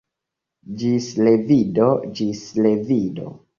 [0.83, 1.91] Ĝis revido,
[2.23, 3.33] ĝis revido!